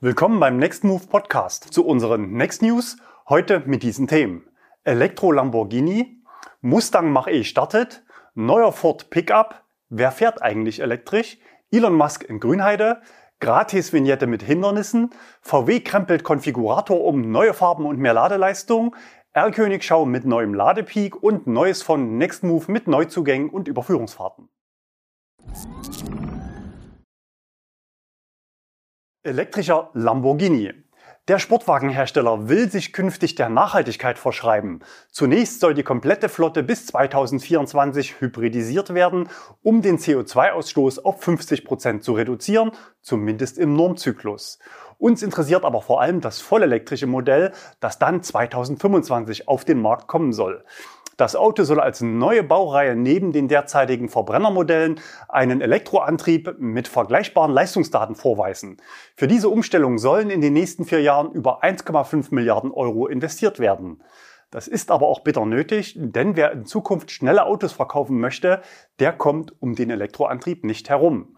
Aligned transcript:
Willkommen 0.00 0.38
beim 0.38 0.58
Next 0.58 0.84
Move 0.84 1.08
Podcast 1.08 1.74
zu 1.74 1.84
unseren 1.84 2.30
Next 2.30 2.62
News. 2.62 2.98
Heute 3.28 3.64
mit 3.66 3.82
diesen 3.82 4.06
Themen. 4.06 4.46
Elektro 4.84 5.32
Lamborghini, 5.32 6.22
Mustang 6.60 7.10
Mach-E 7.10 7.42
startet, 7.42 8.04
neuer 8.36 8.70
Ford 8.70 9.10
Pickup, 9.10 9.64
wer 9.88 10.12
fährt 10.12 10.40
eigentlich 10.40 10.78
elektrisch, 10.78 11.38
Elon 11.72 11.94
Musk 11.94 12.22
in 12.22 12.38
Grünheide, 12.38 13.02
Gratis-Vignette 13.40 14.28
mit 14.28 14.44
Hindernissen, 14.44 15.10
VW 15.40 15.80
krempelt 15.80 16.22
Konfigurator 16.22 17.02
um 17.02 17.32
neue 17.32 17.52
Farben 17.52 17.84
und 17.84 17.98
mehr 17.98 18.14
Ladeleistung, 18.14 18.94
R-Königschau 19.32 20.06
mit 20.06 20.24
neuem 20.24 20.54
Ladepeak 20.54 21.20
und 21.20 21.48
Neues 21.48 21.82
von 21.82 22.18
Nextmove 22.18 22.68
mit 22.68 22.86
Neuzugängen 22.86 23.50
und 23.50 23.66
Überführungsfahrten. 23.66 24.48
Elektrischer 29.28 29.90
Lamborghini. 29.92 30.72
Der 31.28 31.38
Sportwagenhersteller 31.38 32.48
will 32.48 32.70
sich 32.70 32.94
künftig 32.94 33.34
der 33.34 33.50
Nachhaltigkeit 33.50 34.18
verschreiben. 34.18 34.80
Zunächst 35.10 35.60
soll 35.60 35.74
die 35.74 35.82
komplette 35.82 36.30
Flotte 36.30 36.62
bis 36.62 36.86
2024 36.86 38.20
hybridisiert 38.20 38.94
werden, 38.94 39.28
um 39.62 39.82
den 39.82 39.98
CO2-Ausstoß 39.98 41.00
auf 41.04 41.20
50 41.20 41.66
Prozent 41.66 42.02
zu 42.02 42.14
reduzieren, 42.14 42.72
zumindest 43.02 43.58
im 43.58 43.74
Normzyklus. 43.74 44.58
Uns 44.96 45.22
interessiert 45.22 45.64
aber 45.64 45.82
vor 45.82 46.00
allem 46.00 46.22
das 46.22 46.40
vollelektrische 46.40 47.06
Modell, 47.06 47.52
das 47.78 47.98
dann 47.98 48.22
2025 48.22 49.48
auf 49.48 49.66
den 49.66 49.82
Markt 49.82 50.08
kommen 50.08 50.32
soll. 50.32 50.64
Das 51.18 51.34
Auto 51.34 51.64
soll 51.64 51.80
als 51.80 52.00
neue 52.00 52.44
Baureihe 52.44 52.94
neben 52.94 53.32
den 53.32 53.48
derzeitigen 53.48 54.08
Verbrennermodellen 54.08 55.00
einen 55.28 55.60
Elektroantrieb 55.60 56.54
mit 56.60 56.86
vergleichbaren 56.86 57.50
Leistungsdaten 57.50 58.14
vorweisen. 58.14 58.76
Für 59.16 59.26
diese 59.26 59.48
Umstellung 59.48 59.98
sollen 59.98 60.30
in 60.30 60.40
den 60.40 60.52
nächsten 60.52 60.84
vier 60.84 61.02
Jahren 61.02 61.32
über 61.32 61.64
1,5 61.64 62.32
Milliarden 62.32 62.70
Euro 62.70 63.08
investiert 63.08 63.58
werden. 63.58 64.00
Das 64.52 64.68
ist 64.68 64.92
aber 64.92 65.08
auch 65.08 65.24
bitter 65.24 65.44
nötig, 65.44 65.96
denn 65.98 66.36
wer 66.36 66.52
in 66.52 66.66
Zukunft 66.66 67.10
schnelle 67.10 67.46
Autos 67.46 67.72
verkaufen 67.72 68.20
möchte, 68.20 68.62
der 69.00 69.12
kommt 69.12 69.60
um 69.60 69.74
den 69.74 69.90
Elektroantrieb 69.90 70.62
nicht 70.62 70.88
herum. 70.88 71.36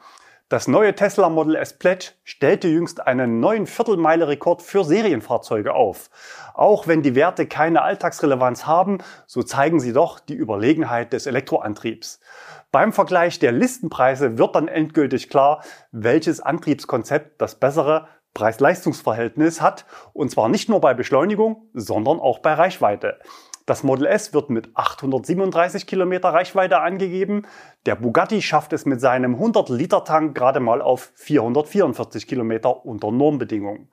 Das 0.50 0.66
neue 0.66 0.96
Tesla 0.96 1.28
Model 1.28 1.54
S 1.54 1.78
Pledge 1.78 2.10
stellte 2.24 2.66
jüngst 2.66 3.06
einen 3.06 3.38
neuen 3.38 3.68
Viertelmeile-Rekord 3.68 4.62
für 4.62 4.82
Serienfahrzeuge 4.82 5.74
auf. 5.74 6.10
Auch 6.54 6.88
wenn 6.88 7.02
die 7.02 7.14
Werte 7.14 7.46
keine 7.46 7.82
Alltagsrelevanz 7.82 8.66
haben, 8.66 8.98
so 9.28 9.44
zeigen 9.44 9.78
sie 9.78 9.92
doch 9.92 10.18
die 10.18 10.34
Überlegenheit 10.34 11.12
des 11.12 11.26
Elektroantriebs. 11.26 12.18
Beim 12.72 12.92
Vergleich 12.92 13.38
der 13.38 13.52
Listenpreise 13.52 14.38
wird 14.38 14.56
dann 14.56 14.66
endgültig 14.66 15.30
klar, 15.30 15.62
welches 15.92 16.40
Antriebskonzept 16.40 17.40
das 17.40 17.54
bessere 17.54 18.08
Preis-Leistungs-Verhältnis 18.34 19.60
hat, 19.60 19.86
und 20.12 20.32
zwar 20.32 20.48
nicht 20.48 20.68
nur 20.68 20.80
bei 20.80 20.94
Beschleunigung, 20.94 21.68
sondern 21.74 22.18
auch 22.18 22.40
bei 22.40 22.54
Reichweite. 22.54 23.20
Das 23.70 23.84
Model 23.84 24.06
S 24.06 24.34
wird 24.34 24.50
mit 24.50 24.68
837 24.74 25.86
Kilometer 25.86 26.30
Reichweite 26.30 26.80
angegeben. 26.80 27.46
Der 27.86 27.94
Bugatti 27.94 28.42
schafft 28.42 28.72
es 28.72 28.84
mit 28.84 29.00
seinem 29.00 29.36
100-Liter-Tank 29.36 30.36
gerade 30.36 30.58
mal 30.58 30.82
auf 30.82 31.12
444 31.14 32.26
Kilometer 32.26 32.84
unter 32.84 33.12
Normbedingungen. 33.12 33.88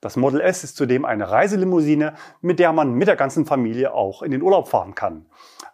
Das 0.00 0.16
Model 0.16 0.40
S 0.40 0.64
ist 0.64 0.78
zudem 0.78 1.04
eine 1.04 1.30
Reiselimousine, 1.30 2.14
mit 2.40 2.58
der 2.58 2.72
man 2.72 2.94
mit 2.94 3.06
der 3.06 3.16
ganzen 3.16 3.44
Familie 3.44 3.92
auch 3.92 4.22
in 4.22 4.30
den 4.30 4.40
Urlaub 4.40 4.68
fahren 4.68 4.94
kann. 4.94 5.26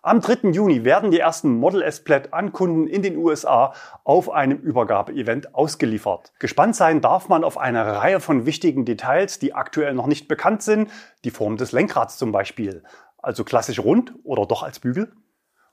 Am 0.03 0.21
3. 0.21 0.51
Juni 0.51 0.83
werden 0.83 1.13
die 1.13 1.21
ersten 1.21 1.57
Model 1.57 1.81
S 1.83 2.03
Plaid 2.03 2.35
an 2.35 2.53
Kunden 2.53 2.89
in 2.89 3.03
den 3.03 3.17
USA 3.17 3.73
auf 4.03 4.31
einem 4.31 4.59
Übergabeevent 4.59 5.55
ausgeliefert. 5.55 6.33
Gespannt 6.41 6.75
sein 6.75 7.01
darf 7.01 7.29
man 7.29 7.45
auf 7.45 7.57
eine 7.57 7.87
Reihe 7.87 8.19
von 8.19 8.47
wichtigen 8.47 8.85
Details, 8.85 9.39
die 9.39 9.55
aktuell 9.55 9.95
noch 9.95 10.09
nicht 10.09 10.27
bekannt 10.27 10.63
sind, 10.63 10.91
die 11.23 11.31
Form 11.31 11.57
des 11.57 11.73
Lenkrads 11.73 12.19
zum 12.19 12.33
Beispiel 12.33 12.83
also 13.25 13.45
klassisch 13.45 13.79
rund 13.79 14.15
oder 14.23 14.47
doch 14.47 14.63
als 14.63 14.79
Bügel. 14.79 15.13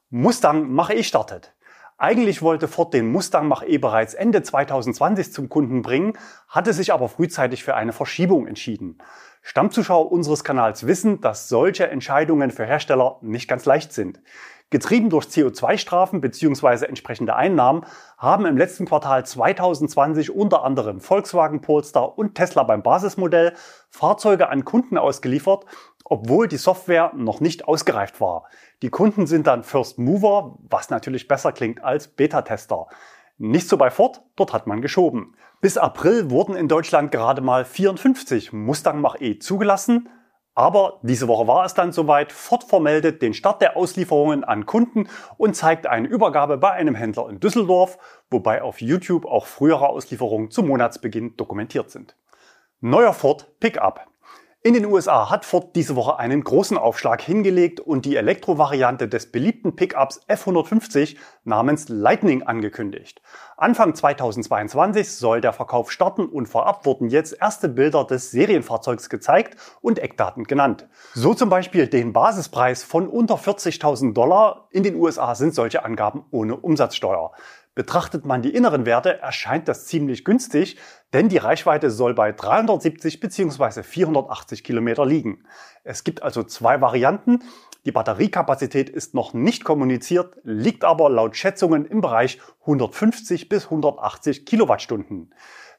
Mustang 0.10 0.72
Mach-E 0.72 1.04
startet. 1.04 1.54
Eigentlich 1.98 2.42
wollte 2.42 2.68
Ford 2.68 2.94
den 2.94 3.12
Mustang 3.12 3.48
Mach-E 3.48 3.78
bereits 3.78 4.16
Ende 4.16 4.42
2020 4.42 5.32
zum 5.32 5.50
Kunden 5.50 5.84
bringen, 5.84 6.18
hatte 6.48 6.74
sich 6.74 6.92
aber 6.92 7.08
frühzeitig 7.10 7.64
für 7.64 7.76
eine 7.76 7.94
Verschiebung 7.94 8.48
entschieden. 8.48 8.98
Stammzuschauer 9.44 10.12
unseres 10.12 10.44
Kanals 10.44 10.88
wissen, 10.88 11.22
dass 11.22 11.48
solche 11.48 11.88
Entscheidungen 11.90 12.50
für 12.50 12.66
Hersteller 12.66 13.20
nicht 13.22 13.48
ganz 13.48 13.66
leicht 13.66 13.94
sind. 13.94 14.20
Getrieben 14.72 15.10
durch 15.10 15.26
CO2-Strafen 15.26 16.22
bzw. 16.22 16.86
entsprechende 16.86 17.36
Einnahmen 17.36 17.86
haben 18.18 18.46
im 18.46 18.56
letzten 18.56 18.86
Quartal 18.86 19.26
2020 19.26 20.34
unter 20.34 20.64
anderem 20.64 21.02
Volkswagen 21.02 21.60
Polestar 21.60 22.18
und 22.18 22.36
Tesla 22.36 22.64
beim 22.64 22.82
Basismodell 22.82 23.54
Fahrzeuge 23.90 24.48
an 24.48 24.64
Kunden 24.64 24.98
ausgeliefert, 24.98 25.66
obwohl 26.06 26.48
die 26.48 26.56
Software 26.56 27.12
noch 27.14 27.42
nicht 27.42 27.68
ausgereift 27.68 28.22
war. 28.22 28.46
Die 28.82 28.90
Kunden 28.90 29.28
sind 29.28 29.46
dann 29.46 29.64
First 29.64 30.00
Mover, 30.00 30.58
was 30.70 30.90
natürlich 30.90 31.28
besser 31.28 31.52
klingt 31.52 31.84
als 31.84 32.08
Beta-Tester. 32.08 32.88
Nicht 33.38 33.68
so 33.68 33.76
bei 33.76 33.90
Ford, 33.90 34.22
dort 34.38 34.54
hat 34.54 34.68
man 34.68 34.82
geschoben. 34.82 35.36
Bis 35.60 35.78
April 35.78 36.30
wurden 36.32 36.56
in 36.56 36.70
Deutschland 36.70 37.12
gerade 37.12 37.42
mal 37.42 37.66
54 37.66 38.54
Mustang 38.54 39.02
Mach-E 39.02 39.38
zugelassen, 39.40 40.08
aber 40.62 41.00
diese 41.02 41.28
Woche 41.28 41.48
war 41.48 41.66
es 41.66 41.74
dann 41.74 41.92
soweit. 41.92 42.32
Ford 42.32 42.64
vermeldet 42.64 43.24
den 43.24 43.34
Start 43.34 43.64
der 43.64 43.76
Auslieferungen 43.76 44.44
an 44.44 44.68
Kunden 44.68 45.10
und 45.38 45.56
zeigt 45.56 45.88
eine 45.88 46.08
Übergabe 46.08 46.60
bei 46.60 46.70
einem 46.70 46.94
Händler 46.94 47.30
in 47.30 47.40
Düsseldorf, 47.40 47.98
wobei 48.30 48.62
auf 48.62 48.80
YouTube 48.80 49.26
auch 49.26 49.48
frühere 49.48 49.90
Auslieferungen 49.90 50.52
zum 50.52 50.68
Monatsbeginn 50.68 51.36
dokumentiert 51.36 51.90
sind. 51.90 52.16
Neuer 52.80 53.14
Ford 53.14 53.60
Pickup. 53.60 54.06
In 54.64 54.76
den 54.76 54.86
USA 54.86 55.32
hat 55.32 55.44
Ford 55.44 55.76
diese 55.76 55.96
Woche 55.96 56.20
einen 56.20 56.44
großen 56.44 56.78
Aufschlag 56.78 57.20
hingelegt 57.20 57.80
und 57.80 58.06
die 58.06 58.16
Elektrovariante 58.16 59.08
des 59.08 59.32
beliebten 59.32 59.76
Pickups 59.76 60.22
F150 60.30 61.18
namens 61.44 61.90
Lightning 61.90 62.44
angekündigt. 62.44 63.24
Anfang 63.58 63.96
2022 63.96 65.14
soll 65.14 65.42
der 65.42 65.54
Verkauf 65.54 65.92
starten 65.92 66.28
und 66.28 66.46
vorab 66.46 66.86
wurden 66.86 67.10
jetzt 67.10 67.36
erste 67.42 67.70
Bilder 67.70 68.04
des 68.04 68.30
Serienfahrzeugs 68.30 69.10
gezeigt 69.10 69.58
und 69.82 69.98
Eckdaten 69.98 70.44
genannt. 70.44 70.88
So 71.16 71.34
zum 71.34 71.50
Beispiel 71.50 71.88
den 71.88 72.14
Basispreis 72.14 72.84
von 72.84 73.08
unter 73.08 73.38
40.000 73.38 74.14
Dollar. 74.14 74.68
In 74.70 74.84
den 74.84 74.94
USA 74.94 75.34
sind 75.34 75.56
solche 75.56 75.84
Angaben 75.84 76.26
ohne 76.30 76.56
Umsatzsteuer. 76.56 77.32
Betrachtet 77.74 78.26
man 78.26 78.42
die 78.42 78.54
inneren 78.54 78.86
Werte, 78.86 79.20
erscheint 79.20 79.70
das 79.70 79.86
ziemlich 79.86 80.26
günstig, 80.26 80.78
denn 81.14 81.30
die 81.30 81.38
Reichweite 81.38 81.90
soll 81.90 82.14
bei 82.14 82.34
370 82.34 83.22
bzw. 83.22 83.84
480 83.84 84.66
Kilometer 84.66 85.06
liegen. 85.06 85.46
Es 85.86 86.04
gibt 86.04 86.22
also 86.22 86.44
zwei 86.44 86.82
Varianten. 86.82 87.40
Die 87.86 87.94
Batteriekapazität 87.94 88.90
ist 88.90 89.14
noch 89.14 89.34
nicht 89.34 89.64
kommuniziert, 89.64 90.36
liegt 90.44 90.84
aber 90.84 91.10
laut 91.10 91.38
Schätzungen 91.38 91.86
im 91.86 92.02
Bereich 92.02 92.40
150 92.62 93.48
bis 93.48 93.66
180 93.66 94.46
Kilowattstunden. 94.46 95.34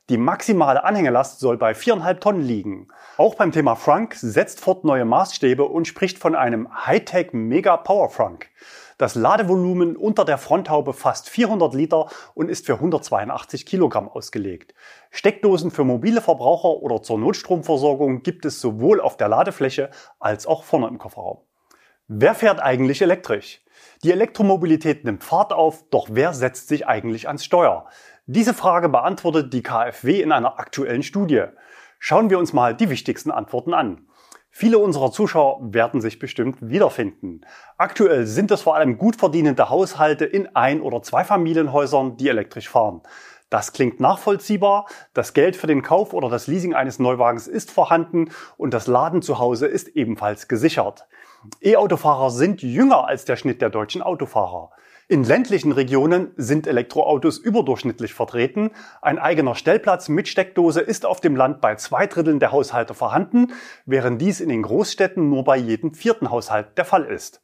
Die 0.08 0.16
maximale 0.16 0.82
Anhängelast 0.84 1.40
soll 1.40 1.58
bei 1.58 1.72
4,5 1.72 2.18
Tonnen 2.20 2.42
liegen. 2.42 2.88
Auch 3.18 3.36
beim 3.36 3.52
Thema 3.52 3.76
Frunk 3.76 4.14
setzt 4.14 4.60
Ford 4.60 4.84
neue 4.84 5.04
Maßstäbe 5.04 5.64
und 5.64 5.86
spricht 5.86 6.18
von 6.18 6.34
einem 6.34 6.86
Hightech 6.86 7.32
Mega 7.32 7.76
Power 7.76 8.08
Frunk. 8.08 8.48
Das 8.98 9.14
Ladevolumen 9.14 9.96
unter 9.96 10.24
der 10.24 10.38
Fronthaube 10.38 10.92
fast 10.92 11.28
400 11.28 11.74
Liter 11.74 12.08
und 12.34 12.48
ist 12.48 12.66
für 12.66 12.74
182 12.74 13.66
Kilogramm 13.66 14.08
ausgelegt. 14.08 14.74
Steckdosen 15.10 15.70
für 15.70 15.84
mobile 15.84 16.20
Verbraucher 16.20 16.82
oder 16.82 17.02
zur 17.02 17.18
Notstromversorgung 17.18 18.22
gibt 18.22 18.44
es 18.44 18.60
sowohl 18.60 19.00
auf 19.00 19.16
der 19.16 19.28
Ladefläche 19.28 19.90
als 20.18 20.46
auch 20.46 20.64
vorne 20.64 20.88
im 20.88 20.98
Kofferraum. 20.98 21.38
Wer 22.08 22.34
fährt 22.34 22.60
eigentlich 22.60 23.00
elektrisch? 23.00 23.62
Die 24.04 24.12
Elektromobilität 24.12 25.04
nimmt 25.04 25.24
Fahrt 25.24 25.52
auf, 25.52 25.88
doch 25.90 26.08
wer 26.10 26.34
setzt 26.34 26.68
sich 26.68 26.86
eigentlich 26.86 27.28
ans 27.28 27.44
Steuer? 27.44 27.86
Diese 28.26 28.54
Frage 28.54 28.88
beantwortet 28.88 29.52
die 29.52 29.62
KfW 29.62 30.20
in 30.20 30.32
einer 30.32 30.58
aktuellen 30.58 31.02
Studie. 31.02 31.44
Schauen 31.98 32.30
wir 32.30 32.38
uns 32.38 32.52
mal 32.52 32.74
die 32.74 32.90
wichtigsten 32.90 33.30
Antworten 33.30 33.74
an. 33.74 34.08
Viele 34.54 34.78
unserer 34.78 35.10
Zuschauer 35.10 35.72
werden 35.72 36.02
sich 36.02 36.18
bestimmt 36.18 36.58
wiederfinden. 36.60 37.40
Aktuell 37.78 38.26
sind 38.26 38.50
es 38.50 38.60
vor 38.60 38.76
allem 38.76 38.98
gut 38.98 39.16
verdienende 39.16 39.70
Haushalte 39.70 40.26
in 40.26 40.54
Ein- 40.54 40.82
oder 40.82 41.00
Zweifamilienhäusern, 41.00 42.18
die 42.18 42.28
elektrisch 42.28 42.68
fahren. 42.68 43.00
Das 43.48 43.72
klingt 43.72 43.98
nachvollziehbar. 43.98 44.86
Das 45.14 45.32
Geld 45.32 45.56
für 45.56 45.66
den 45.66 45.80
Kauf 45.80 46.12
oder 46.12 46.28
das 46.28 46.48
Leasing 46.48 46.74
eines 46.74 46.98
Neuwagens 46.98 47.48
ist 47.48 47.70
vorhanden 47.70 48.28
und 48.58 48.74
das 48.74 48.86
Laden 48.86 49.22
zu 49.22 49.38
Hause 49.38 49.66
ist 49.66 49.88
ebenfalls 49.88 50.48
gesichert. 50.48 51.06
E-Autofahrer 51.62 52.30
sind 52.30 52.62
jünger 52.62 53.06
als 53.06 53.24
der 53.24 53.36
Schnitt 53.36 53.62
der 53.62 53.70
deutschen 53.70 54.02
Autofahrer. 54.02 54.70
In 55.12 55.24
ländlichen 55.24 55.72
Regionen 55.72 56.30
sind 56.38 56.66
Elektroautos 56.66 57.36
überdurchschnittlich 57.36 58.14
vertreten. 58.14 58.70
Ein 59.02 59.18
eigener 59.18 59.54
Stellplatz 59.54 60.08
mit 60.08 60.26
Steckdose 60.26 60.80
ist 60.80 61.04
auf 61.04 61.20
dem 61.20 61.36
Land 61.36 61.60
bei 61.60 61.74
zwei 61.74 62.06
Dritteln 62.06 62.40
der 62.40 62.50
Haushalte 62.50 62.94
vorhanden, 62.94 63.52
während 63.84 64.22
dies 64.22 64.40
in 64.40 64.48
den 64.48 64.62
Großstädten 64.62 65.28
nur 65.28 65.44
bei 65.44 65.58
jedem 65.58 65.92
vierten 65.92 66.30
Haushalt 66.30 66.78
der 66.78 66.86
Fall 66.86 67.04
ist. 67.04 67.42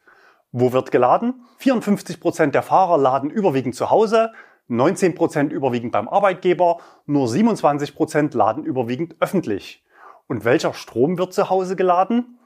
Wo 0.50 0.72
wird 0.72 0.90
geladen? 0.90 1.42
54 1.58 2.20
Prozent 2.20 2.54
der 2.54 2.62
Fahrer 2.62 2.96
laden 2.96 3.28
überwiegend 3.28 3.74
zu 3.74 3.90
Hause, 3.90 4.32
19% 4.70 5.50
überwiegend 5.50 5.92
beim 5.92 6.08
Arbeitgeber, 6.08 6.78
nur 7.04 7.26
27% 7.26 8.34
laden 8.34 8.64
überwiegend 8.64 9.16
öffentlich. 9.20 9.84
Und 10.26 10.46
welcher 10.46 10.72
Strom 10.72 11.18
wird 11.18 11.34
zu 11.34 11.50
Hause 11.50 11.76
geladen? 11.76 12.37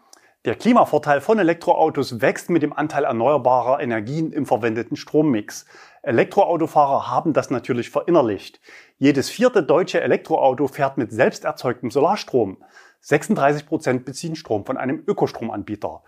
Der 0.44 0.56
Klimavorteil 0.56 1.20
von 1.20 1.38
Elektroautos 1.38 2.20
wächst 2.20 2.50
mit 2.50 2.64
dem 2.64 2.72
Anteil 2.72 3.04
erneuerbarer 3.04 3.78
Energien 3.78 4.32
im 4.32 4.44
verwendeten 4.44 4.96
Strommix. 4.96 5.66
Elektroautofahrer 6.02 7.08
haben 7.08 7.32
das 7.32 7.50
natürlich 7.50 7.90
verinnerlicht. 7.90 8.60
Jedes 8.98 9.30
vierte 9.30 9.62
deutsche 9.62 10.00
Elektroauto 10.00 10.66
fährt 10.66 10.98
mit 10.98 11.12
selbst 11.12 11.44
erzeugtem 11.44 11.92
Solarstrom. 11.92 12.56
36 13.02 13.66
Prozent 13.66 14.04
beziehen 14.04 14.34
Strom 14.34 14.66
von 14.66 14.76
einem 14.76 15.04
Ökostromanbieter. 15.06 16.02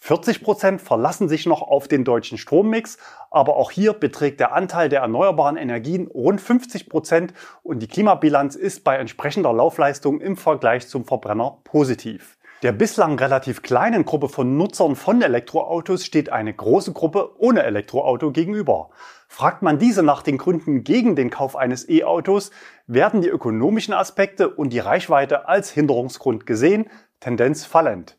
40 0.00 0.42
Prozent 0.42 0.82
verlassen 0.82 1.28
sich 1.28 1.46
noch 1.46 1.62
auf 1.62 1.86
den 1.86 2.02
deutschen 2.02 2.38
Strommix, 2.38 2.98
aber 3.30 3.54
auch 3.54 3.70
hier 3.70 3.92
beträgt 3.92 4.40
der 4.40 4.52
Anteil 4.52 4.88
der 4.88 5.02
erneuerbaren 5.02 5.56
Energien 5.56 6.08
rund 6.08 6.40
50 6.40 6.88
Prozent 6.88 7.34
und 7.62 7.78
die 7.78 7.88
Klimabilanz 7.88 8.56
ist 8.56 8.82
bei 8.82 8.96
entsprechender 8.96 9.52
Laufleistung 9.52 10.20
im 10.20 10.36
Vergleich 10.36 10.88
zum 10.88 11.04
Verbrenner 11.04 11.58
positiv. 11.62 12.36
Der 12.62 12.72
bislang 12.72 13.18
relativ 13.18 13.60
kleinen 13.60 14.06
Gruppe 14.06 14.30
von 14.30 14.56
Nutzern 14.56 14.96
von 14.96 15.20
Elektroautos 15.20 16.06
steht 16.06 16.32
eine 16.32 16.54
große 16.54 16.94
Gruppe 16.94 17.38
ohne 17.38 17.62
Elektroauto 17.64 18.30
gegenüber. 18.32 18.88
Fragt 19.28 19.60
man 19.60 19.78
diese 19.78 20.02
nach 20.02 20.22
den 20.22 20.38
Gründen 20.38 20.82
gegen 20.82 21.16
den 21.16 21.28
Kauf 21.28 21.54
eines 21.54 21.86
E-Autos, 21.86 22.50
werden 22.86 23.20
die 23.20 23.28
ökonomischen 23.28 23.92
Aspekte 23.92 24.48
und 24.48 24.72
die 24.72 24.78
Reichweite 24.78 25.48
als 25.48 25.70
Hinderungsgrund 25.70 26.46
gesehen, 26.46 26.88
Tendenz 27.20 27.66
fallend. 27.66 28.16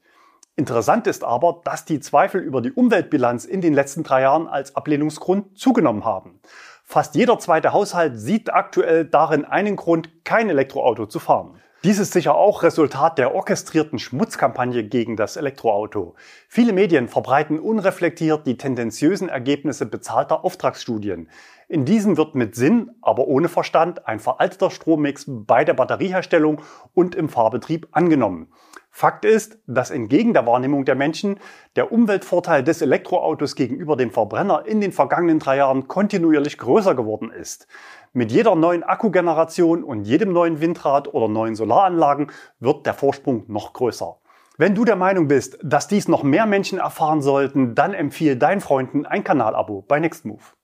Interessant 0.55 1.07
ist 1.07 1.23
aber, 1.23 1.61
dass 1.63 1.85
die 1.85 1.99
Zweifel 1.99 2.39
über 2.41 2.61
die 2.61 2.71
Umweltbilanz 2.71 3.43
in 3.43 3.61
den 3.61 3.73
letzten 3.73 4.03
drei 4.03 4.21
Jahren 4.21 4.47
als 4.47 4.75
Ablehnungsgrund 4.75 5.57
zugenommen 5.57 6.05
haben. 6.05 6.41
Fast 6.83 7.15
jeder 7.15 7.39
zweite 7.39 7.73
Haushalt 7.73 8.19
sieht 8.19 8.53
aktuell 8.53 9.05
darin 9.05 9.45
einen 9.45 9.75
Grund, 9.75 10.23
kein 10.25 10.49
Elektroauto 10.49 11.07
zu 11.07 11.19
fahren. 11.19 11.59
Dies 11.83 11.99
ist 11.99 12.11
sicher 12.11 12.35
auch 12.35 12.63
Resultat 12.63 13.19
der 13.19 13.35
orchestrierten 13.35 13.99
Schmutzkampagne 13.99 14.83
gegen 14.83 15.15
das 15.15 15.35
Elektroauto. 15.35 16.15
Viele 16.49 16.73
Medien 16.73 17.07
verbreiten 17.07 17.59
unreflektiert 17.59 18.47
die 18.47 18.57
tendenziösen 18.57 19.29
Ergebnisse 19.29 19.85
bezahlter 19.85 20.43
Auftragsstudien. 20.43 21.29
In 21.67 21.85
diesen 21.85 22.17
wird 22.17 22.33
mit 22.33 22.55
Sinn, 22.55 22.95
aber 23.03 23.27
ohne 23.27 23.47
Verstand 23.47 24.07
ein 24.07 24.19
veralteter 24.19 24.71
Strommix 24.71 25.25
bei 25.27 25.63
der 25.65 25.75
Batterieherstellung 25.75 26.63
und 26.95 27.13
im 27.13 27.29
Fahrbetrieb 27.29 27.87
angenommen. 27.91 28.51
Fakt 28.89 29.25
ist, 29.25 29.59
dass 29.67 29.91
entgegen 29.91 30.33
der 30.33 30.47
Wahrnehmung 30.47 30.83
der 30.83 30.95
Menschen 30.95 31.39
der 31.75 31.91
Umweltvorteil 31.91 32.63
des 32.63 32.81
Elektroautos 32.81 33.55
gegenüber 33.55 33.95
dem 33.95 34.09
Verbrenner 34.09 34.65
in 34.65 34.81
den 34.81 34.91
vergangenen 34.91 35.37
drei 35.37 35.57
Jahren 35.57 35.87
kontinuierlich 35.87 36.57
größer 36.57 36.95
geworden 36.95 37.29
ist. 37.29 37.67
Mit 38.13 38.31
jeder 38.31 38.55
neuen 38.55 38.83
Akkugeneration 38.83 39.83
und 39.83 40.03
jedem 40.03 40.31
neuen 40.31 40.61
Windrad 40.61 41.13
oder 41.13 41.27
neuen 41.27 41.55
Solaranlagen 41.55 42.31
wird 42.59 42.85
der 42.85 42.93
Vorsprung 42.93 43.43
noch 43.47 43.73
größer. 43.73 44.17
Wenn 44.57 44.73
du 44.73 44.85
der 44.85 44.95
Meinung 44.95 45.27
bist, 45.27 45.59
dass 45.61 45.87
dies 45.87 46.07
noch 46.07 46.23
mehr 46.23 46.45
Menschen 46.45 46.79
erfahren 46.79 47.21
sollten, 47.21 47.75
dann 47.75 47.93
empfehle 47.93 48.37
deinen 48.37 48.61
Freunden 48.61 49.05
ein 49.05 49.23
Kanalabo 49.23 49.83
bei 49.87 49.99
Nextmove. 49.99 50.55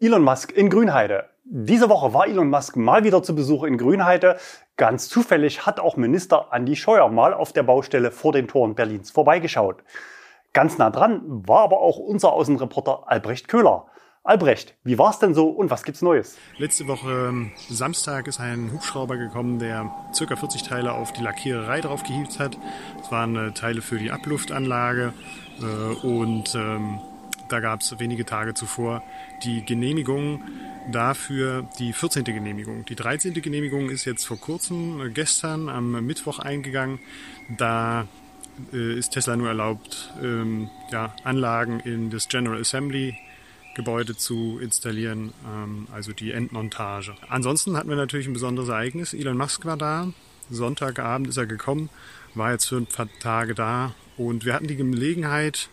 Elon 0.00 0.22
Musk 0.22 0.52
in 0.52 0.70
Grünheide. 0.70 1.24
Diese 1.44 1.88
Woche 1.88 2.14
war 2.14 2.26
Elon 2.26 2.50
Musk 2.50 2.76
mal 2.76 3.04
wieder 3.04 3.22
zu 3.22 3.34
Besuch 3.34 3.64
in 3.64 3.78
Grünheide. 3.78 4.36
Ganz 4.76 5.08
zufällig 5.08 5.66
hat 5.66 5.80
auch 5.80 5.96
Minister 5.96 6.52
Andi 6.52 6.76
Scheuer 6.76 7.08
mal 7.08 7.34
auf 7.34 7.52
der 7.52 7.64
Baustelle 7.64 8.10
vor 8.10 8.32
den 8.32 8.48
Toren 8.48 8.74
Berlins 8.74 9.10
vorbeigeschaut. 9.10 9.82
Ganz 10.52 10.78
nah 10.78 10.90
dran 10.90 11.22
war 11.46 11.64
aber 11.64 11.80
auch 11.80 11.98
unser 11.98 12.32
Außenreporter 12.32 13.04
Albrecht 13.06 13.48
Köhler. 13.48 13.87
Albrecht, 14.28 14.74
wie 14.84 14.98
war 14.98 15.08
es 15.08 15.18
denn 15.20 15.32
so 15.32 15.48
und 15.48 15.70
was 15.70 15.84
gibt's 15.84 16.02
Neues? 16.02 16.36
Letzte 16.58 16.86
Woche 16.86 17.28
ähm, 17.30 17.50
Samstag 17.70 18.26
ist 18.26 18.40
ein 18.40 18.70
Hubschrauber 18.74 19.16
gekommen, 19.16 19.58
der 19.58 19.90
ca. 20.18 20.36
40 20.36 20.64
Teile 20.64 20.92
auf 20.92 21.14
die 21.14 21.22
Lackiererei 21.22 21.80
draufgehievt 21.80 22.38
hat. 22.38 22.58
Das 22.98 23.10
waren 23.10 23.36
äh, 23.36 23.52
Teile 23.52 23.80
für 23.80 23.96
die 23.96 24.10
Abluftanlage 24.10 25.14
äh, 25.62 26.06
und 26.06 26.54
ähm, 26.54 27.00
da 27.48 27.60
gab 27.60 27.80
es 27.80 27.98
wenige 27.98 28.26
Tage 28.26 28.52
zuvor 28.52 29.02
die 29.44 29.64
Genehmigung 29.64 30.42
dafür, 30.92 31.66
die 31.78 31.94
14. 31.94 32.24
Genehmigung. 32.24 32.84
Die 32.84 32.96
13. 32.96 33.32
Genehmigung 33.32 33.88
ist 33.88 34.04
jetzt 34.04 34.26
vor 34.26 34.36
kurzem, 34.38 35.00
äh, 35.00 35.08
gestern 35.08 35.70
am 35.70 36.04
Mittwoch 36.04 36.38
eingegangen. 36.38 36.98
Da 37.56 38.06
ist 38.72 39.10
Tesla 39.10 39.36
nur 39.36 39.48
erlaubt, 39.48 40.12
ähm, 40.20 40.68
ja, 40.90 41.14
Anlagen 41.22 41.80
in 41.80 42.10
das 42.10 42.28
General 42.28 42.60
Assembly 42.60 43.16
Gebäude 43.78 44.16
zu 44.16 44.58
installieren, 44.60 45.32
ähm, 45.46 45.86
also 45.92 46.12
die 46.12 46.32
Endmontage. 46.32 47.14
Ansonsten 47.28 47.76
hatten 47.76 47.88
wir 47.88 47.96
natürlich 47.96 48.26
ein 48.26 48.32
besonderes 48.32 48.68
Ereignis. 48.68 49.14
Elon 49.14 49.38
Musk 49.38 49.64
war 49.64 49.76
da. 49.76 50.12
Sonntagabend 50.50 51.28
ist 51.28 51.36
er 51.36 51.46
gekommen, 51.46 51.88
war 52.34 52.52
jetzt 52.52 52.66
für 52.66 52.76
ein 52.76 52.86
paar 52.86 53.08
Tage 53.20 53.54
da 53.54 53.94
und 54.16 54.44
wir 54.44 54.54
hatten 54.54 54.66
die 54.66 54.76
Gelegenheit, 54.76 55.68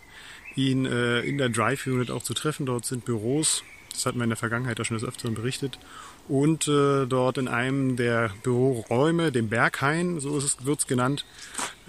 ihn 0.55 0.85
äh, 0.85 1.21
in 1.21 1.37
der 1.37 1.49
Drive 1.49 1.87
Unit 1.87 2.11
auch 2.11 2.23
zu 2.23 2.33
treffen. 2.33 2.65
Dort 2.65 2.85
sind 2.85 3.05
Büros. 3.05 3.63
Das 3.91 4.05
hatten 4.05 4.19
wir 4.19 4.25
in 4.25 4.29
der 4.29 4.37
Vergangenheit 4.37 4.79
auch 4.79 4.85
schon 4.85 4.97
des 4.97 5.07
Öfteren 5.07 5.33
berichtet. 5.33 5.79
Und 6.27 6.67
äh, 6.67 7.05
dort 7.05 7.37
in 7.37 7.47
einem 7.47 7.95
der 7.95 8.31
Büroräume, 8.43 9.31
dem 9.31 9.49
Berghain, 9.49 10.19
so 10.19 10.41
wird 10.63 10.79
es 10.79 10.87
genannt, 10.87 11.25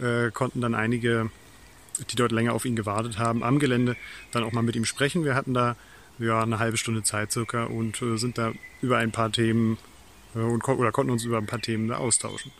äh, 0.00 0.30
konnten 0.30 0.60
dann 0.60 0.74
einige, 0.74 1.30
die 2.10 2.16
dort 2.16 2.32
länger 2.32 2.54
auf 2.54 2.64
ihn 2.64 2.76
gewartet 2.76 3.18
haben, 3.18 3.42
am 3.42 3.58
Gelände 3.58 3.96
dann 4.30 4.44
auch 4.44 4.52
mal 4.52 4.62
mit 4.62 4.76
ihm 4.76 4.84
sprechen. 4.84 5.24
Wir 5.24 5.34
hatten 5.34 5.52
da 5.52 5.76
ja, 6.18 6.42
eine 6.42 6.58
halbe 6.58 6.76
Stunde 6.76 7.02
Zeit 7.02 7.32
circa 7.32 7.64
und 7.64 8.00
äh, 8.02 8.16
sind 8.16 8.38
da 8.38 8.52
über 8.82 8.98
ein 8.98 9.12
paar 9.12 9.30
Themen 9.30 9.78
äh, 10.34 10.38
und 10.38 10.66
oder 10.68 10.92
konnten 10.92 11.12
uns 11.12 11.24
über 11.24 11.38
ein 11.38 11.46
paar 11.46 11.60
Themen 11.60 11.88
da 11.88 11.96
austauschen. 11.96 12.52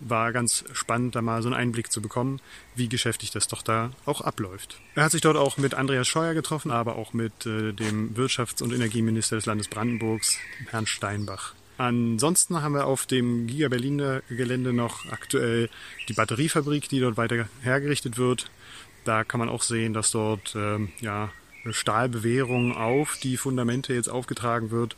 War 0.00 0.32
ganz 0.32 0.64
spannend, 0.72 1.14
da 1.14 1.22
mal 1.22 1.40
so 1.40 1.48
einen 1.48 1.56
Einblick 1.56 1.90
zu 1.92 2.02
bekommen, 2.02 2.40
wie 2.74 2.88
geschäftig 2.88 3.30
das 3.30 3.46
doch 3.46 3.62
da 3.62 3.90
auch 4.06 4.20
abläuft. 4.20 4.80
Er 4.96 5.04
hat 5.04 5.12
sich 5.12 5.20
dort 5.20 5.36
auch 5.36 5.56
mit 5.56 5.74
Andreas 5.74 6.08
Scheuer 6.08 6.34
getroffen, 6.34 6.70
aber 6.70 6.96
auch 6.96 7.12
mit 7.12 7.46
äh, 7.46 7.72
dem 7.72 8.14
Wirtschafts- 8.14 8.62
und 8.62 8.72
Energieminister 8.72 9.36
des 9.36 9.46
Landes 9.46 9.68
Brandenburgs, 9.68 10.38
Herrn 10.70 10.86
Steinbach. 10.86 11.54
Ansonsten 11.76 12.62
haben 12.62 12.74
wir 12.74 12.86
auf 12.86 13.06
dem 13.06 13.46
Giga 13.46 13.68
Berliner 13.68 14.22
Gelände 14.28 14.72
noch 14.72 15.10
aktuell 15.10 15.68
die 16.08 16.12
Batteriefabrik, 16.12 16.88
die 16.88 17.00
dort 17.00 17.16
weiter 17.16 17.48
hergerichtet 17.62 18.16
wird. 18.16 18.50
Da 19.04 19.24
kann 19.24 19.40
man 19.40 19.48
auch 19.48 19.62
sehen, 19.62 19.92
dass 19.92 20.12
dort 20.12 20.54
ähm, 20.56 20.92
ja, 21.00 21.30
Stahlbewehrung 21.72 22.76
auf 22.76 23.16
die 23.22 23.36
Fundamente 23.36 23.94
jetzt 23.94 24.08
aufgetragen 24.08 24.70
wird, 24.70 24.96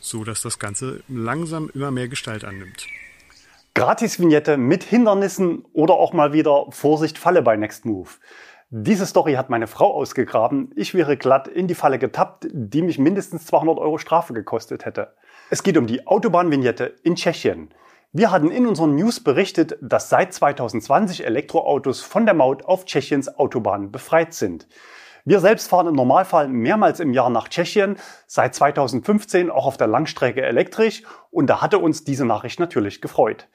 so 0.00 0.24
dass 0.24 0.42
das 0.42 0.58
Ganze 0.58 1.02
langsam 1.08 1.70
immer 1.74 1.90
mehr 1.90 2.08
Gestalt 2.08 2.44
annimmt. 2.44 2.86
Gratis-Vignette 3.74 4.56
mit 4.56 4.84
Hindernissen 4.84 5.64
oder 5.72 5.94
auch 5.94 6.12
mal 6.12 6.32
wieder 6.32 6.66
Vorsicht 6.70 7.18
Falle 7.18 7.42
bei 7.42 7.56
Nextmove. 7.56 8.20
Diese 8.70 9.06
Story 9.06 9.34
hat 9.34 9.50
meine 9.50 9.66
Frau 9.66 9.94
ausgegraben. 9.94 10.70
Ich 10.76 10.94
wäre 10.94 11.16
glatt 11.16 11.48
in 11.48 11.66
die 11.66 11.74
Falle 11.74 11.98
getappt, 11.98 12.46
die 12.52 12.82
mich 12.82 12.98
mindestens 12.98 13.46
200 13.46 13.78
Euro 13.78 13.98
Strafe 13.98 14.32
gekostet 14.32 14.84
hätte. 14.84 15.14
Es 15.50 15.62
geht 15.62 15.76
um 15.76 15.86
die 15.86 16.06
Autobahnvignette 16.06 16.94
in 17.02 17.16
Tschechien. 17.16 17.70
Wir 18.12 18.30
hatten 18.30 18.52
in 18.52 18.66
unseren 18.66 18.94
News 18.94 19.18
berichtet, 19.18 19.76
dass 19.80 20.08
seit 20.08 20.32
2020 20.32 21.24
Elektroautos 21.24 22.00
von 22.00 22.26
der 22.26 22.34
Maut 22.34 22.64
auf 22.64 22.84
Tschechiens 22.84 23.38
Autobahnen 23.38 23.90
befreit 23.90 24.34
sind. 24.34 24.68
Wir 25.26 25.40
selbst 25.40 25.68
fahren 25.68 25.86
im 25.86 25.94
Normalfall 25.94 26.48
mehrmals 26.48 27.00
im 27.00 27.14
Jahr 27.14 27.30
nach 27.30 27.48
Tschechien, 27.48 27.96
seit 28.26 28.54
2015 28.54 29.50
auch 29.50 29.64
auf 29.64 29.78
der 29.78 29.86
Langstrecke 29.86 30.42
elektrisch 30.42 31.02
und 31.30 31.48
da 31.48 31.62
hatte 31.62 31.78
uns 31.78 32.04
diese 32.04 32.26
Nachricht 32.26 32.60
natürlich 32.60 33.00
gefreut. 33.00 33.48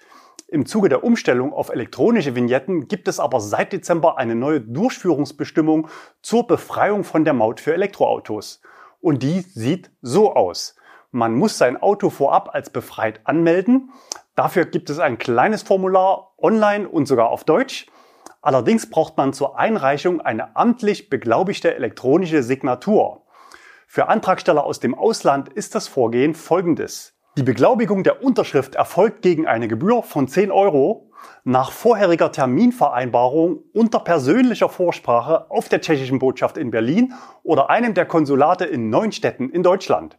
Im 0.48 0.66
Zuge 0.66 0.90
der 0.90 1.04
Umstellung 1.04 1.54
auf 1.54 1.70
elektronische 1.70 2.34
Vignetten 2.34 2.88
gibt 2.88 3.08
es 3.08 3.20
aber 3.20 3.40
seit 3.40 3.72
Dezember 3.72 4.18
eine 4.18 4.34
neue 4.34 4.62
Durchführungsbestimmung 4.62 5.90
zur 6.24 6.48
Befreiung 6.48 7.04
von 7.04 7.24
der 7.24 7.34
Maut 7.34 7.60
für 7.60 7.76
Elektroautos. 7.76 8.64
Und 9.00 9.22
die 9.22 9.42
sieht 9.42 9.92
so 10.02 10.34
aus. 10.34 10.76
Man 11.12 11.36
muss 11.36 11.60
sein 11.60 11.78
Auto 11.78 12.10
vorab 12.10 12.50
als 12.52 12.72
befreit 12.72 13.20
anmelden. 13.26 13.92
Dafür 14.34 14.66
gibt 14.66 14.90
es 14.90 14.98
ein 14.98 15.20
kleines 15.20 15.62
Formular 15.62 16.34
online 16.40 16.90
und 16.90 17.08
sogar 17.08 17.30
auf 17.30 17.44
Deutsch. 17.44 17.86
Allerdings 18.42 18.90
braucht 18.90 19.18
man 19.18 19.34
zur 19.34 19.60
Einreichung 19.60 20.22
eine 20.22 20.56
amtlich 20.56 21.10
beglaubigte 21.10 21.76
elektronische 21.76 22.42
Signatur. 22.42 23.26
Für 23.88 24.08
Antragsteller 24.08 24.64
aus 24.64 24.80
dem 24.80 24.96
Ausland 24.96 25.50
ist 25.50 25.76
das 25.76 25.88
Vorgehen 25.88 26.36
folgendes. 26.36 27.16
Die 27.38 27.44
Beglaubigung 27.44 28.04
der 28.04 28.24
Unterschrift 28.24 28.76
erfolgt 28.76 29.22
gegen 29.22 29.46
eine 29.46 29.68
Gebühr 29.68 30.04
von 30.04 30.28
10 30.28 30.52
Euro 30.52 31.12
nach 31.44 31.72
vorheriger 31.72 32.32
Terminvereinbarung 32.32 33.60
unter 33.74 34.00
persönlicher 34.00 34.70
Vorsprache 34.70 35.50
auf 35.52 35.70
der 35.70 35.82
tschechischen 35.82 36.20
Botschaft 36.20 36.58
in 36.58 36.72
Berlin 36.72 37.14
oder 37.44 37.70
einem 37.70 37.94
der 37.94 38.06
Konsulate 38.06 38.66
in 38.66 38.90
neun 38.90 39.12
Städten 39.12 39.50
in 39.50 39.64
Deutschland. 39.64 40.18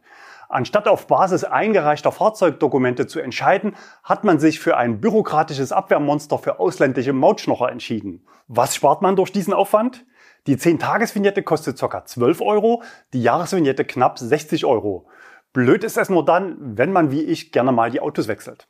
Anstatt 0.51 0.89
auf 0.89 1.07
Basis 1.07 1.45
eingereichter 1.45 2.11
Fahrzeugdokumente 2.11 3.07
zu 3.07 3.21
entscheiden, 3.21 3.73
hat 4.03 4.25
man 4.25 4.37
sich 4.37 4.59
für 4.59 4.75
ein 4.75 4.99
bürokratisches 4.99 5.71
Abwehrmonster 5.71 6.37
für 6.37 6.59
ausländische 6.59 7.13
Mautschnocher 7.13 7.71
entschieden. 7.71 8.27
Was 8.49 8.75
spart 8.75 9.01
man 9.01 9.15
durch 9.15 9.31
diesen 9.31 9.53
Aufwand? 9.53 10.05
Die 10.47 10.57
10-Tages-Vignette 10.57 11.41
kostet 11.43 11.79
ca. 11.79 12.03
12 12.03 12.41
Euro, 12.41 12.83
die 13.13 13.23
Jahresvignette 13.23 13.85
knapp 13.85 14.19
60 14.19 14.65
Euro. 14.65 15.07
Blöd 15.53 15.85
ist 15.85 15.97
es 15.97 16.09
nur 16.09 16.25
dann, 16.25 16.57
wenn 16.59 16.91
man 16.91 17.11
wie 17.11 17.21
ich 17.21 17.53
gerne 17.53 17.71
mal 17.71 17.89
die 17.89 18.01
Autos 18.01 18.27
wechselt. 18.27 18.67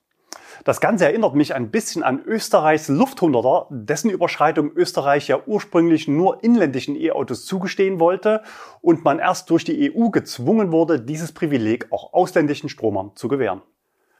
Das 0.63 0.79
Ganze 0.79 1.05
erinnert 1.05 1.36
mich 1.36 1.55
ein 1.55 1.72
bisschen 1.72 2.03
an 2.03 2.22
Österreichs 2.25 2.88
Lufthunderter, 2.88 3.67
dessen 3.70 4.10
Überschreitung 4.10 4.72
Österreich 4.74 5.27
ja 5.27 5.39
ursprünglich 5.46 6.08
nur 6.08 6.43
inländischen 6.43 6.96
E-Autos 6.96 7.46
zugestehen 7.46 8.00
wollte 8.00 8.43
und 8.81 9.03
man 9.03 9.20
erst 9.20 9.50
durch 9.50 9.63
die 9.63 9.93
EU 9.93 10.10
gezwungen 10.10 10.72
wurde, 10.72 11.00
dieses 11.00 11.31
Privileg 11.31 11.91
auch 11.91 12.13
ausländischen 12.13 12.70
Stromern 12.70 13.12
zu 13.15 13.27
gewähren. 13.27 13.62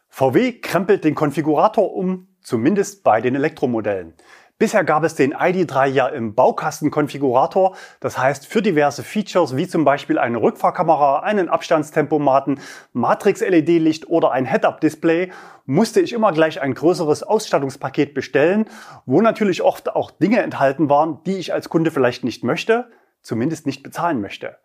VW 0.10 0.60
krempelt 0.60 1.06
den 1.06 1.16
Konfigurator 1.16 1.94
um, 1.96 2.28
zumindest 2.42 3.04
bei 3.04 3.22
den 3.22 3.36
Elektromodellen. 3.36 4.14
Bisher 4.62 4.84
gab 4.84 5.04
es 5.04 5.16
den 5.16 5.34
ID3 5.34 5.88
ja 5.88 6.08
im 6.08 6.36
Baukastenkonfigurator, 6.36 7.76
das 8.00 8.20
heißt 8.20 8.46
für 8.46 8.62
diverse 8.62 9.02
Features 9.02 9.58
wie 9.58 9.68
zum 9.68 9.86
Beispiel 9.86 10.20
eine 10.20 10.40
Rückfahrkamera, 10.40 11.22
einen 11.22 11.50
Abstandstempomaten, 11.50 12.60
Matrix-LED-Licht 12.94 14.08
oder 14.08 14.30
ein 14.30 14.46
Head-Up-Display 14.46 15.32
musste 15.66 16.00
ich 16.00 16.14
immer 16.14 16.32
gleich 16.32 16.62
ein 16.62 16.76
größeres 16.76 17.24
Ausstattungspaket 17.24 18.14
bestellen, 18.14 18.66
wo 19.08 19.22
natürlich 19.22 19.64
oft 19.64 19.96
auch 19.96 20.12
Dinge 20.12 20.44
enthalten 20.44 20.92
waren, 20.92 21.24
die 21.26 21.38
ich 21.38 21.54
als 21.54 21.70
Kunde 21.70 21.90
vielleicht 21.90 22.24
nicht 22.24 22.44
möchte, 22.44 22.92
zumindest 23.24 23.66
nicht 23.66 23.82
bezahlen 23.82 24.22
möchte. 24.22 24.58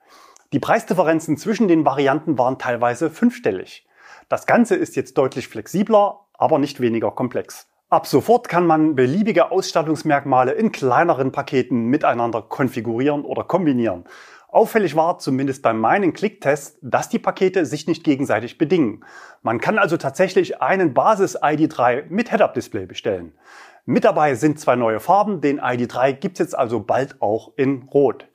Die 0.52 0.60
Preisdifferenzen 0.60 1.38
zwischen 1.38 1.68
den 1.68 1.86
Varianten 1.86 2.36
waren 2.36 2.58
teilweise 2.58 3.08
fünfstellig. 3.08 3.88
Das 4.28 4.44
Ganze 4.44 4.76
ist 4.76 4.94
jetzt 4.94 5.16
deutlich 5.16 5.48
flexibler, 5.48 6.20
aber 6.34 6.58
nicht 6.58 6.80
weniger 6.80 7.12
komplex. 7.12 7.66
Ab 7.88 8.08
sofort 8.08 8.48
kann 8.48 8.66
man 8.66 8.96
beliebige 8.96 9.52
Ausstattungsmerkmale 9.52 10.50
in 10.50 10.72
kleineren 10.72 11.30
Paketen 11.30 11.84
miteinander 11.86 12.42
konfigurieren 12.42 13.24
oder 13.24 13.44
kombinieren. 13.44 14.06
Auffällig 14.48 14.96
war 14.96 15.20
zumindest 15.20 15.62
bei 15.62 15.72
meinen 15.72 16.12
Klicktest, 16.12 16.78
dass 16.82 17.08
die 17.08 17.20
Pakete 17.20 17.64
sich 17.64 17.86
nicht 17.86 18.02
gegenseitig 18.02 18.58
bedingen. 18.58 19.04
Man 19.42 19.60
kann 19.60 19.78
also 19.78 19.96
tatsächlich 19.96 20.60
einen 20.60 20.94
Basis-ID3 20.94 22.06
mit 22.08 22.30
Head-Up-Display 22.30 22.86
bestellen. 22.86 23.34
Mit 23.84 24.02
dabei 24.02 24.34
sind 24.34 24.58
zwei 24.58 24.74
neue 24.74 24.98
Farben, 24.98 25.40
den 25.40 25.60
ID3 25.60 26.14
gibt's 26.14 26.40
jetzt 26.40 26.58
also 26.58 26.80
bald 26.80 27.22
auch 27.22 27.52
in 27.56 27.84
Rot. 27.94 28.26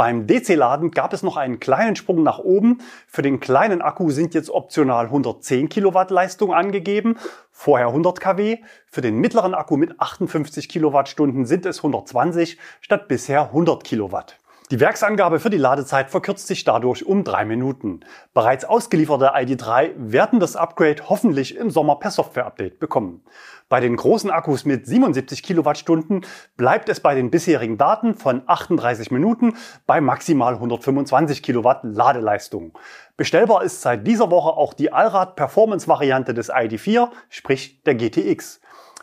Beim 0.00 0.26
DC-Laden 0.26 0.92
gab 0.92 1.12
es 1.12 1.22
noch 1.22 1.36
einen 1.36 1.60
kleinen 1.60 1.94
Sprung 1.94 2.22
nach 2.22 2.38
oben. 2.38 2.78
Für 3.06 3.20
den 3.20 3.38
kleinen 3.38 3.82
Akku 3.82 4.10
sind 4.10 4.32
jetzt 4.32 4.48
optional 4.48 5.04
110 5.04 5.68
Kilowatt 5.68 6.10
Leistung 6.10 6.54
angegeben, 6.54 7.18
vorher 7.50 7.88
100 7.88 8.18
kW. 8.18 8.60
Für 8.86 9.02
den 9.02 9.18
mittleren 9.18 9.52
Akku 9.52 9.76
mit 9.76 10.00
58 10.00 10.70
Kilowattstunden 10.70 11.44
sind 11.44 11.66
es 11.66 11.80
120 11.80 12.56
statt 12.80 13.08
bisher 13.08 13.42
100 13.42 13.84
Kilowatt. 13.84 14.38
Die 14.70 14.78
Werksangabe 14.78 15.40
für 15.40 15.50
die 15.50 15.56
Ladezeit 15.56 16.10
verkürzt 16.10 16.46
sich 16.46 16.62
dadurch 16.62 17.04
um 17.04 17.24
drei 17.24 17.44
Minuten. 17.44 18.04
Bereits 18.32 18.64
ausgelieferte 18.64 19.34
ID3 19.34 19.94
werden 19.96 20.38
das 20.38 20.54
Upgrade 20.54 21.02
hoffentlich 21.08 21.56
im 21.56 21.70
Sommer 21.70 21.96
per 21.96 22.12
Software-Update 22.12 22.78
bekommen. 22.78 23.24
Bei 23.68 23.80
den 23.80 23.96
großen 23.96 24.30
Akkus 24.30 24.64
mit 24.64 24.86
77 24.86 25.42
Kilowattstunden 25.42 26.24
bleibt 26.56 26.88
es 26.88 27.00
bei 27.00 27.16
den 27.16 27.32
bisherigen 27.32 27.78
Daten 27.78 28.14
von 28.14 28.42
38 28.46 29.10
Minuten 29.10 29.54
bei 29.88 30.00
maximal 30.00 30.54
125 30.54 31.42
Kilowatt 31.42 31.80
Ladeleistung. 31.82 32.78
Bestellbar 33.16 33.64
ist 33.64 33.82
seit 33.82 34.06
dieser 34.06 34.30
Woche 34.30 34.50
auch 34.50 34.72
die 34.72 34.92
Allrad 34.92 35.34
Performance 35.34 35.88
Variante 35.88 36.32
des 36.32 36.48
ID4, 36.48 37.08
sprich 37.28 37.82
der 37.82 37.96
GTX. 37.96 38.59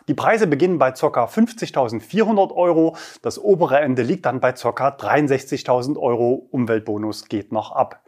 Die 0.08 0.14
Preise 0.14 0.48
beginnen 0.48 0.78
bei 0.78 0.92
ca. 0.92 1.26
50.400 1.26 2.56
Euro. 2.56 2.96
Das 3.22 3.38
obere 3.38 3.80
Ende 3.80 4.04
liegt 4.04 4.26
dann 4.26 4.40
bei 4.40 4.54
ca. 4.54 4.70
63.000 4.70 5.98
Euro. 5.98 6.48
Umweltbonus 6.52 7.26
geht 7.26 7.52
noch 7.52 7.72
ab. 7.74 8.04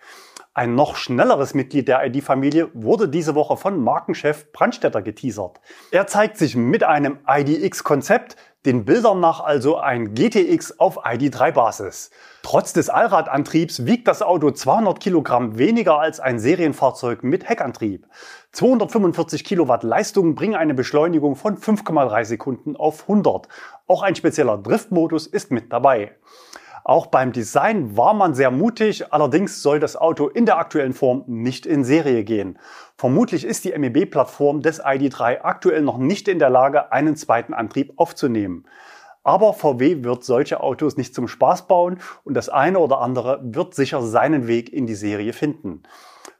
Ein 0.53 0.75
noch 0.75 0.95
schnelleres 0.95 1.53
Mitglied 1.53 1.87
der 1.87 2.05
ID-Familie 2.05 2.69
wurde 2.73 3.07
diese 3.07 3.35
Woche 3.35 3.55
von 3.55 3.81
Markenchef 3.81 4.51
Brandstätter 4.51 5.01
geteasert. 5.01 5.59
Er 5.91 6.07
zeigt 6.07 6.37
sich 6.37 6.55
mit 6.55 6.83
einem 6.83 7.19
IDX-Konzept, 7.27 8.35
den 8.65 8.83
Bildern 8.83 9.21
nach 9.21 9.39
also 9.39 9.77
ein 9.77 10.13
GTX 10.13 10.79
auf 10.79 11.05
ID3-Basis. 11.05 12.11
Trotz 12.43 12.73
des 12.73 12.89
Allradantriebs 12.89 13.85
wiegt 13.85 14.07
das 14.07 14.21
Auto 14.21 14.51
200 14.51 14.99
Kilogramm 14.99 15.57
weniger 15.57 15.99
als 15.99 16.19
ein 16.19 16.39
Serienfahrzeug 16.39 17.23
mit 17.23 17.47
Heckantrieb. 17.47 18.05
245 18.51 19.45
Kilowatt 19.45 19.83
Leistung 19.83 20.35
bringen 20.35 20.55
eine 20.55 20.73
Beschleunigung 20.73 21.37
von 21.37 21.57
5,3 21.57 22.25
Sekunden 22.25 22.75
auf 22.75 23.03
100. 23.03 23.47
Auch 23.87 24.03
ein 24.03 24.15
spezieller 24.15 24.57
Driftmodus 24.57 25.25
ist 25.25 25.51
mit 25.51 25.71
dabei. 25.71 26.15
Auch 26.83 27.07
beim 27.07 27.31
Design 27.31 27.97
war 27.97 28.13
man 28.13 28.33
sehr 28.33 28.51
mutig, 28.51 29.13
allerdings 29.13 29.61
soll 29.61 29.79
das 29.79 29.95
Auto 29.95 30.27
in 30.27 30.45
der 30.45 30.57
aktuellen 30.57 30.93
Form 30.93 31.23
nicht 31.27 31.65
in 31.65 31.83
Serie 31.83 32.23
gehen. 32.23 32.57
Vermutlich 32.97 33.45
ist 33.45 33.65
die 33.65 33.77
MEB-Plattform 33.77 34.61
des 34.61 34.83
ID3 34.83 35.41
aktuell 35.41 35.81
noch 35.81 35.97
nicht 35.97 36.27
in 36.27 36.39
der 36.39 36.49
Lage, 36.49 36.91
einen 36.91 37.15
zweiten 37.15 37.53
Antrieb 37.53 37.93
aufzunehmen. 37.97 38.65
Aber 39.23 39.53
VW 39.53 40.03
wird 40.03 40.23
solche 40.23 40.61
Autos 40.61 40.97
nicht 40.97 41.13
zum 41.13 41.27
Spaß 41.27 41.67
bauen 41.67 41.99
und 42.23 42.33
das 42.33 42.49
eine 42.49 42.79
oder 42.79 42.99
andere 42.99 43.39
wird 43.43 43.75
sicher 43.75 44.01
seinen 44.01 44.47
Weg 44.47 44.71
in 44.71 44.87
die 44.87 44.95
Serie 44.95 45.33
finden. 45.33 45.83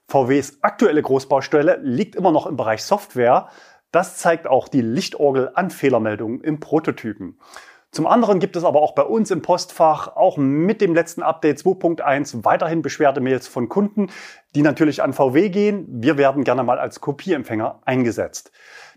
VWs 0.07 0.57
aktuelle 0.61 1.01
Großbaustelle 1.01 1.79
liegt 1.83 2.15
immer 2.15 2.31
noch 2.31 2.47
im 2.47 2.55
Bereich 2.55 2.83
Software. 2.83 3.49
Das 3.91 4.17
zeigt 4.17 4.47
auch 4.47 4.67
die 4.67 4.81
Lichtorgel 4.81 5.51
an 5.53 5.69
Fehlermeldungen 5.69 6.41
im 6.41 6.59
Prototypen. 6.59 7.37
Zum 7.91 8.05
anderen 8.05 8.39
gibt 8.39 8.55
es 8.55 8.63
aber 8.63 8.83
auch 8.83 8.93
bei 8.93 9.01
uns 9.01 9.31
im 9.31 9.41
Postfach 9.41 10.15
auch 10.15 10.37
mit 10.37 10.79
dem 10.79 10.93
letzten 10.93 11.23
Update 11.23 11.57
2.1 11.57 12.45
weiterhin 12.45 12.83
Beschwerdemails 12.83 13.47
von 13.47 13.67
Kunden, 13.67 14.11
die 14.53 14.61
natürlich 14.61 15.01
an 15.01 15.11
VW 15.11 15.49
gehen. 15.49 15.87
Wir 15.89 16.15
werden 16.17 16.43
gerne 16.43 16.63
mal 16.63 16.77
als 16.77 17.01
Kopieempfänger 17.01 17.81
eingesetzt. 17.85 18.51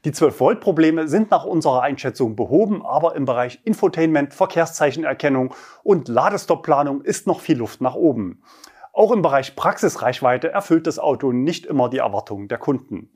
Die 0.04 0.10
12-Volt-Probleme 0.10 1.08
sind 1.08 1.30
nach 1.30 1.44
unserer 1.44 1.80
Einschätzung 1.80 2.36
behoben, 2.36 2.84
aber 2.84 3.16
im 3.16 3.24
Bereich 3.24 3.60
Infotainment, 3.64 4.34
Verkehrszeichenerkennung 4.34 5.54
und 5.82 6.08
Ladestoppplanung 6.08 7.00
ist 7.00 7.26
noch 7.26 7.40
viel 7.40 7.56
Luft 7.56 7.80
nach 7.80 7.94
oben. 7.94 8.42
Auch 8.92 9.10
im 9.10 9.22
Bereich 9.22 9.56
Praxisreichweite 9.56 10.50
erfüllt 10.50 10.86
das 10.86 10.98
Auto 10.98 11.32
nicht 11.32 11.64
immer 11.64 11.88
die 11.88 11.98
Erwartungen 11.98 12.48
der 12.48 12.58
Kunden. 12.58 13.10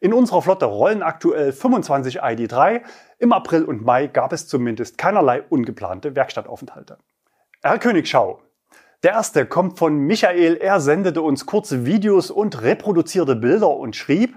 In 0.00 0.12
unserer 0.12 0.42
Flotte 0.42 0.66
rollen 0.66 1.02
aktuell 1.02 1.50
25 1.52 2.22
ID3. 2.22 2.82
Im 3.18 3.32
April 3.32 3.64
und 3.64 3.84
Mai 3.84 4.06
gab 4.06 4.32
es 4.32 4.46
zumindest 4.46 4.96
keinerlei 4.96 5.42
ungeplante 5.42 6.14
Werkstattaufenthalte. 6.14 6.98
Herr 7.62 7.78
Königschau. 7.78 8.40
Der 9.02 9.12
erste 9.12 9.44
kommt 9.44 9.76
von 9.76 9.98
Michael. 9.98 10.54
Er 10.56 10.80
sendete 10.80 11.20
uns 11.20 11.46
kurze 11.46 11.84
Videos 11.84 12.30
und 12.30 12.62
reproduzierte 12.62 13.34
Bilder 13.34 13.70
und 13.70 13.96
schrieb, 13.96 14.36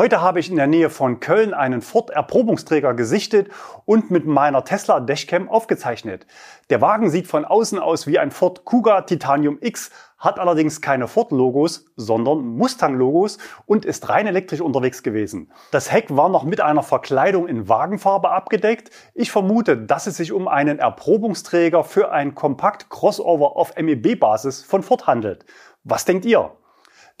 Heute 0.00 0.22
habe 0.22 0.40
ich 0.40 0.48
in 0.48 0.56
der 0.56 0.66
Nähe 0.66 0.88
von 0.88 1.20
Köln 1.20 1.52
einen 1.52 1.82
Ford 1.82 2.08
Erprobungsträger 2.08 2.94
gesichtet 2.94 3.50
und 3.84 4.10
mit 4.10 4.24
meiner 4.24 4.64
Tesla 4.64 4.98
Dashcam 4.98 5.50
aufgezeichnet. 5.50 6.26
Der 6.70 6.80
Wagen 6.80 7.10
sieht 7.10 7.26
von 7.26 7.44
außen 7.44 7.78
aus 7.78 8.06
wie 8.06 8.18
ein 8.18 8.30
Ford 8.30 8.64
Kuga 8.64 9.02
Titanium 9.02 9.58
X, 9.60 9.90
hat 10.16 10.38
allerdings 10.38 10.80
keine 10.80 11.06
Ford-Logos, 11.06 11.84
sondern 11.96 12.46
Mustang-Logos 12.56 13.36
und 13.66 13.84
ist 13.84 14.08
rein 14.08 14.26
elektrisch 14.26 14.62
unterwegs 14.62 15.02
gewesen. 15.02 15.52
Das 15.70 15.92
Heck 15.92 16.06
war 16.16 16.30
noch 16.30 16.44
mit 16.44 16.62
einer 16.62 16.82
Verkleidung 16.82 17.46
in 17.46 17.68
Wagenfarbe 17.68 18.30
abgedeckt. 18.30 18.88
Ich 19.12 19.30
vermute, 19.30 19.76
dass 19.76 20.06
es 20.06 20.16
sich 20.16 20.32
um 20.32 20.48
einen 20.48 20.78
Erprobungsträger 20.78 21.84
für 21.84 22.10
ein 22.10 22.34
Kompakt-Crossover 22.34 23.54
auf 23.54 23.76
MEB-Basis 23.76 24.62
von 24.62 24.82
Ford 24.82 25.06
handelt. 25.06 25.44
Was 25.84 26.06
denkt 26.06 26.24
ihr? 26.24 26.52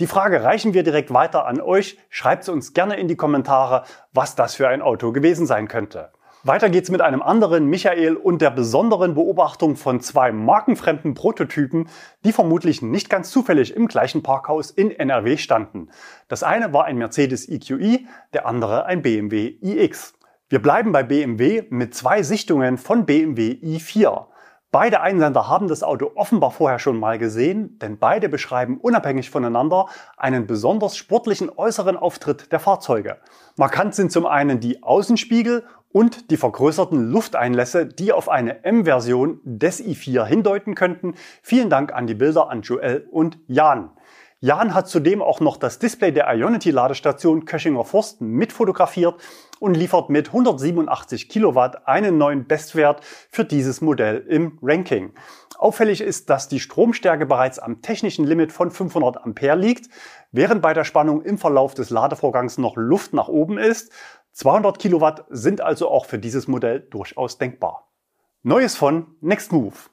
Die 0.00 0.06
Frage 0.06 0.42
reichen 0.42 0.72
wir 0.72 0.82
direkt 0.82 1.12
weiter 1.12 1.46
an 1.46 1.60
euch. 1.60 1.98
Schreibt 2.08 2.48
uns 2.48 2.72
gerne 2.72 2.96
in 2.96 3.06
die 3.06 3.16
Kommentare, 3.16 3.84
was 4.14 4.34
das 4.34 4.54
für 4.54 4.66
ein 4.66 4.80
Auto 4.80 5.12
gewesen 5.12 5.44
sein 5.44 5.68
könnte. 5.68 6.10
Weiter 6.42 6.70
geht's 6.70 6.90
mit 6.90 7.02
einem 7.02 7.20
anderen 7.20 7.66
Michael 7.66 8.16
und 8.16 8.40
der 8.40 8.50
besonderen 8.50 9.12
Beobachtung 9.12 9.76
von 9.76 10.00
zwei 10.00 10.32
markenfremden 10.32 11.12
Prototypen, 11.12 11.90
die 12.24 12.32
vermutlich 12.32 12.80
nicht 12.80 13.10
ganz 13.10 13.30
zufällig 13.30 13.76
im 13.76 13.88
gleichen 13.88 14.22
Parkhaus 14.22 14.70
in 14.70 14.90
NRW 14.90 15.36
standen. 15.36 15.90
Das 16.28 16.42
eine 16.42 16.72
war 16.72 16.86
ein 16.86 16.96
Mercedes 16.96 17.46
EQE, 17.46 17.98
der 18.32 18.46
andere 18.46 18.86
ein 18.86 19.02
BMW 19.02 19.56
iX. 19.60 20.14
Wir 20.48 20.62
bleiben 20.62 20.92
bei 20.92 21.02
BMW 21.02 21.64
mit 21.68 21.94
zwei 21.94 22.22
Sichtungen 22.22 22.78
von 22.78 23.04
BMW 23.04 23.58
i4. 23.62 24.29
Beide 24.72 25.00
Einsender 25.00 25.48
haben 25.48 25.66
das 25.66 25.82
Auto 25.82 26.12
offenbar 26.14 26.52
vorher 26.52 26.78
schon 26.78 27.00
mal 27.00 27.18
gesehen, 27.18 27.76
denn 27.80 27.98
beide 27.98 28.28
beschreiben 28.28 28.78
unabhängig 28.78 29.28
voneinander 29.28 29.86
einen 30.16 30.46
besonders 30.46 30.96
sportlichen 30.96 31.50
äußeren 31.50 31.96
Auftritt 31.96 32.52
der 32.52 32.60
Fahrzeuge. 32.60 33.16
Markant 33.56 33.96
sind 33.96 34.12
zum 34.12 34.26
einen 34.26 34.60
die 34.60 34.80
Außenspiegel 34.84 35.64
und 35.90 36.30
die 36.30 36.36
vergrößerten 36.36 37.10
Lufteinlässe, 37.10 37.84
die 37.84 38.12
auf 38.12 38.28
eine 38.28 38.64
M-Version 38.64 39.40
des 39.42 39.84
i4 39.84 40.24
hindeuten 40.24 40.76
könnten. 40.76 41.14
Vielen 41.42 41.68
Dank 41.68 41.92
an 41.92 42.06
die 42.06 42.14
Bilder 42.14 42.48
an 42.48 42.62
Joel 42.62 43.08
und 43.10 43.40
Jan. 43.48 43.90
Jan 44.42 44.72
hat 44.72 44.88
zudem 44.88 45.20
auch 45.20 45.40
noch 45.40 45.58
das 45.58 45.78
Display 45.78 46.12
der 46.12 46.26
Ionity-Ladestation 46.34 47.44
Köchinger 47.44 47.84
Forst 47.84 48.22
mitfotografiert 48.22 49.20
und 49.58 49.76
liefert 49.76 50.08
mit 50.08 50.28
187 50.28 51.28
Kilowatt 51.28 51.86
einen 51.86 52.16
neuen 52.16 52.46
Bestwert 52.46 53.04
für 53.30 53.44
dieses 53.44 53.82
Modell 53.82 54.24
im 54.26 54.58
Ranking. 54.62 55.12
Auffällig 55.58 56.00
ist, 56.00 56.30
dass 56.30 56.48
die 56.48 56.58
Stromstärke 56.58 57.26
bereits 57.26 57.58
am 57.58 57.82
technischen 57.82 58.24
Limit 58.24 58.50
von 58.50 58.70
500 58.70 59.22
Ampere 59.22 59.56
liegt. 59.56 59.90
während 60.32 60.62
bei 60.62 60.72
der 60.72 60.84
Spannung 60.84 61.20
im 61.20 61.36
Verlauf 61.36 61.74
des 61.74 61.90
Ladevorgangs 61.90 62.56
noch 62.56 62.76
Luft 62.76 63.12
nach 63.12 63.28
oben 63.28 63.58
ist. 63.58 63.92
200 64.32 64.78
Kilowatt 64.78 65.26
sind 65.28 65.60
also 65.60 65.90
auch 65.90 66.06
für 66.06 66.18
dieses 66.18 66.48
Modell 66.48 66.80
durchaus 66.80 67.36
denkbar. 67.36 67.90
Neues 68.42 68.74
von 68.74 69.16
Nextmove. 69.20 69.90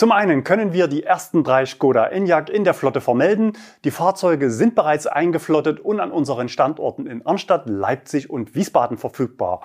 Zum 0.00 0.12
einen 0.12 0.44
können 0.44 0.72
wir 0.72 0.88
die 0.88 1.02
ersten 1.02 1.44
drei 1.44 1.66
Skoda 1.66 2.06
Enyaq 2.06 2.48
in 2.48 2.64
der 2.64 2.72
Flotte 2.72 3.02
vermelden. 3.02 3.52
Die 3.84 3.90
Fahrzeuge 3.90 4.50
sind 4.50 4.74
bereits 4.74 5.06
eingeflottet 5.06 5.78
und 5.78 6.00
an 6.00 6.10
unseren 6.10 6.48
Standorten 6.48 7.06
in 7.06 7.26
Arnstadt, 7.26 7.68
Leipzig 7.68 8.30
und 8.30 8.54
Wiesbaden 8.54 8.96
verfügbar. 8.96 9.60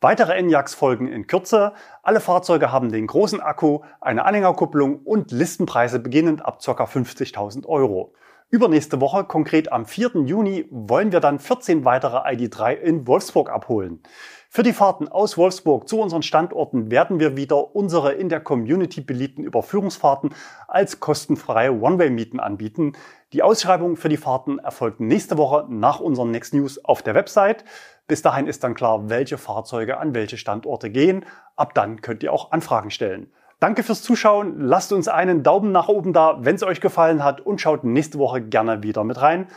Weitere 0.00 0.34
Enyaqs 0.34 0.74
folgen 0.74 1.08
in 1.08 1.26
Kürze. 1.26 1.72
Alle 2.04 2.20
Fahrzeuge 2.20 2.70
haben 2.70 2.92
den 2.92 3.08
großen 3.08 3.40
Akku, 3.40 3.80
eine 4.00 4.26
Anhängerkupplung 4.26 5.00
und 5.00 5.32
Listenpreise 5.32 5.98
beginnend 5.98 6.46
ab 6.46 6.60
ca. 6.64 6.84
50.000 6.84 7.66
Euro. 7.66 8.12
Übernächste 8.52 9.00
Woche, 9.00 9.22
konkret 9.22 9.70
am 9.70 9.86
4. 9.86 10.22
Juni, 10.24 10.66
wollen 10.72 11.12
wir 11.12 11.20
dann 11.20 11.38
14 11.38 11.84
weitere 11.84 12.16
ID3 12.16 12.72
in 12.72 13.06
Wolfsburg 13.06 13.48
abholen. 13.48 14.02
Für 14.48 14.64
die 14.64 14.72
Fahrten 14.72 15.06
aus 15.06 15.38
Wolfsburg 15.38 15.88
zu 15.88 16.00
unseren 16.00 16.24
Standorten 16.24 16.90
werden 16.90 17.20
wir 17.20 17.36
wieder 17.36 17.76
unsere 17.76 18.14
in 18.14 18.28
der 18.28 18.40
Community 18.40 19.02
beliebten 19.02 19.44
Überführungsfahrten 19.44 20.34
als 20.66 20.98
kostenfreie 20.98 21.70
One-Way-Mieten 21.80 22.40
anbieten. 22.40 22.94
Die 23.32 23.44
Ausschreibung 23.44 23.96
für 23.96 24.08
die 24.08 24.16
Fahrten 24.16 24.58
erfolgt 24.58 24.98
nächste 24.98 25.38
Woche 25.38 25.66
nach 25.68 26.00
unseren 26.00 26.32
Next 26.32 26.52
News 26.52 26.84
auf 26.84 27.02
der 27.02 27.14
Website. 27.14 27.64
Bis 28.08 28.20
dahin 28.22 28.48
ist 28.48 28.64
dann 28.64 28.74
klar, 28.74 29.08
welche 29.08 29.38
Fahrzeuge 29.38 29.98
an 29.98 30.12
welche 30.12 30.38
Standorte 30.38 30.90
gehen. 30.90 31.24
Ab 31.54 31.72
dann 31.74 32.00
könnt 32.00 32.24
ihr 32.24 32.32
auch 32.32 32.50
Anfragen 32.50 32.90
stellen. 32.90 33.30
Danke 33.60 33.82
fürs 33.82 34.02
Zuschauen. 34.02 34.58
Lasst 34.58 34.90
uns 34.90 35.06
einen 35.06 35.42
Daumen 35.42 35.70
nach 35.70 35.88
oben 35.88 36.14
da, 36.14 36.38
wenn 36.40 36.56
es 36.56 36.62
euch 36.62 36.80
gefallen 36.80 37.22
hat 37.22 37.42
und 37.42 37.60
schaut 37.60 37.84
nächste 37.84 38.18
Woche 38.18 38.40
gerne 38.40 38.82
wieder 38.82 39.04
mit 39.04 39.20
rein. 39.20 39.48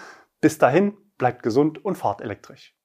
Bis 0.41 0.57
dahin, 0.57 0.97
bleibt 1.17 1.41
gesund 1.41 1.83
und 1.83 1.95
fahrt 1.95 2.19
elektrisch. 2.19 2.75